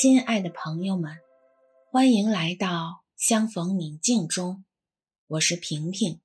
[0.00, 1.18] 亲爱的朋友们，
[1.90, 4.64] 欢迎来到相逢宁静中，
[5.26, 6.20] 我是平平，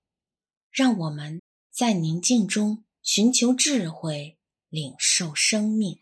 [0.72, 1.42] 让我们
[1.72, 4.38] 在宁静中寻求智慧，
[4.70, 5.98] 领受生命。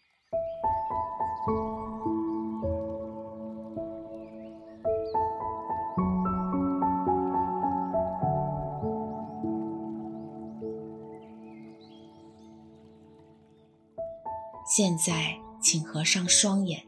[14.68, 16.84] 现在，请合上双眼，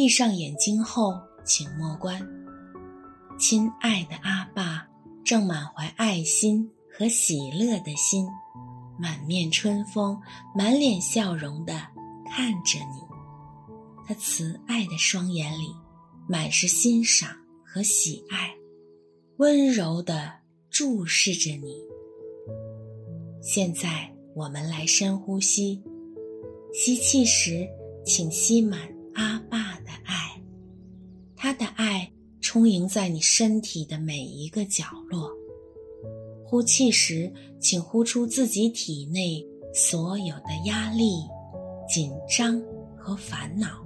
[0.00, 1.12] 闭上眼睛后，
[1.44, 2.26] 请默观。
[3.38, 4.88] 亲爱的阿爸，
[5.22, 8.26] 正满怀爱心和喜乐的心，
[8.98, 10.18] 满面春风、
[10.54, 11.74] 满脸笑容地
[12.30, 13.02] 看着你。
[14.06, 15.66] 他慈爱的双眼里
[16.26, 17.28] 满是欣赏
[17.62, 18.54] 和喜爱，
[19.36, 20.32] 温柔地
[20.70, 21.76] 注视着你。
[23.42, 25.82] 现在，我们来深呼吸。
[26.72, 27.68] 吸气时，
[28.06, 28.80] 请吸满
[29.14, 29.69] 阿爸，
[31.50, 32.08] 他的爱
[32.40, 35.28] 充盈在你身体的每一个角落。
[36.46, 41.10] 呼气时，请呼出自己体内所有的压力、
[41.92, 42.62] 紧张
[42.96, 43.84] 和烦恼。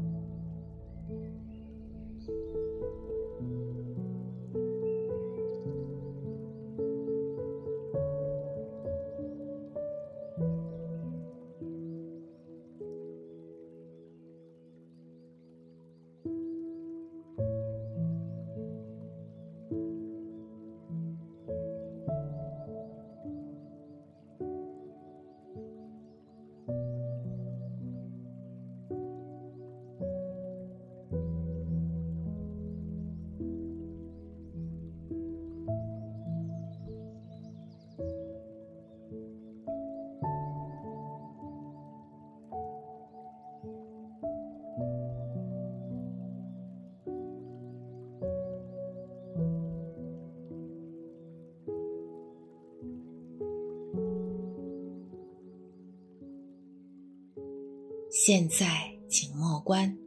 [58.26, 59.98] 现在，请默观，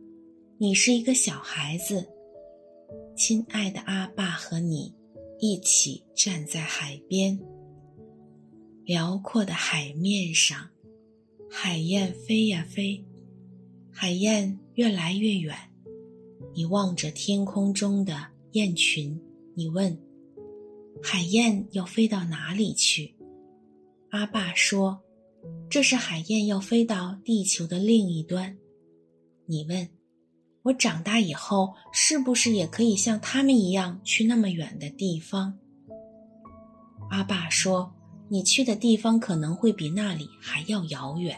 [0.58, 2.10] 你是一个小孩子，
[3.16, 4.92] 亲爱的阿爸和你
[5.40, 7.40] 一起站在海边，
[8.86, 10.68] 辽阔的海面上，
[11.48, 13.06] 海燕飞呀飞，
[13.92, 15.56] 海燕越来越远，
[16.56, 19.22] 你望着天空中的雁群，
[19.54, 19.96] 你问：
[21.04, 23.14] 海燕要飞到哪里去？
[24.10, 25.04] 阿爸说。
[25.70, 28.58] 这是海燕要飞到地球的另一端。
[29.46, 29.90] 你问，
[30.64, 35.58] 我长大以后是不是也可以像他们一样去那么远的地方？
[37.10, 37.94] 阿爸说，
[38.30, 41.38] 你去的地方可能会比那里还要遥远。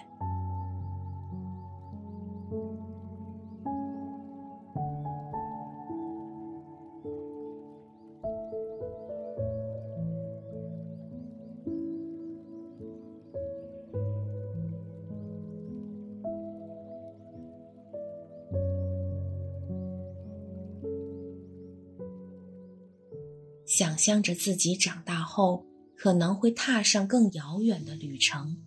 [23.79, 28.57] 想象着自己长大后可能会踏上更遥远的旅程，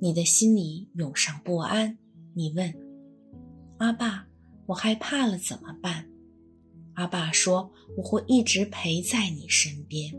[0.00, 1.98] 你的心里涌上不安。
[2.32, 2.74] 你问
[3.76, 4.26] ：“阿爸，
[4.64, 6.08] 我害怕了怎么办？”
[6.96, 10.10] 阿爸说：“我会一直陪在你身边。”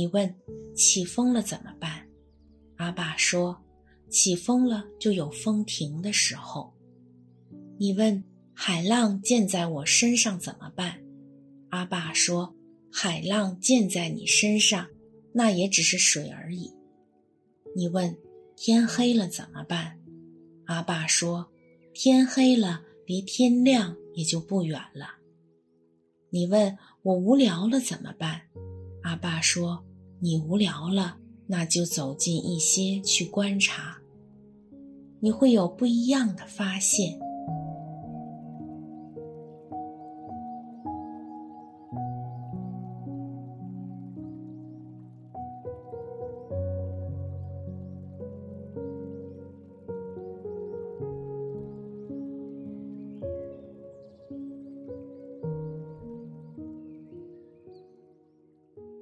[0.00, 0.34] 你问
[0.74, 2.08] ：“起风了怎么办？”
[2.76, 3.62] 阿爸说
[4.08, 6.72] ：“起风了就有风停的时候。”
[7.76, 8.24] 你问
[8.56, 11.02] ：“海浪溅在我身上怎么办？”
[11.68, 12.56] 阿爸说
[12.90, 14.88] ：“海浪溅在你身上，
[15.34, 16.72] 那也只是水而已。”
[17.76, 18.16] 你问
[18.56, 19.98] ：“天黑了怎么办？”
[20.64, 21.52] 阿爸说
[21.92, 25.16] ：“天黑了，离天亮也就不远了。”
[26.32, 28.40] 你问：“我无聊了怎么办？”
[29.04, 29.84] 阿爸说
[30.22, 33.98] ：“你无聊了，那就走近一些去观察，
[35.18, 37.18] 你会有不一样的发现。”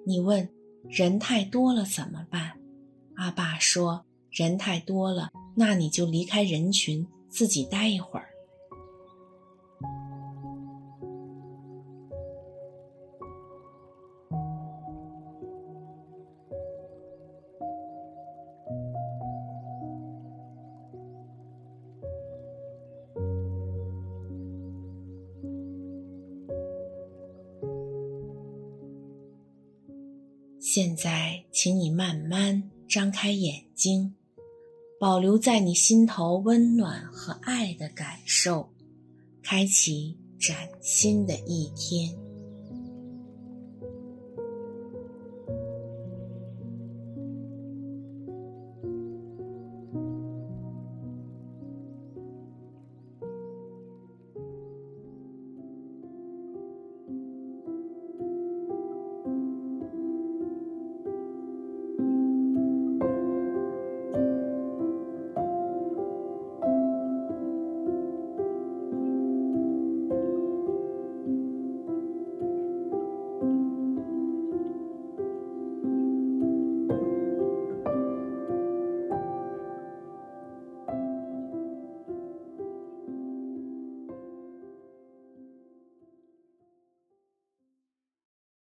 [0.05, 0.49] 你问
[0.87, 2.53] ：“人太多了怎么办？”
[3.17, 8.28] 阿爸说：“人太多了，那你就离开人群，自己待一会儿。
[30.79, 34.15] 现在，请你慢慢张开眼睛，
[35.01, 38.71] 保留在你心头温暖和爱的感受，
[39.43, 42.28] 开启崭新的一天。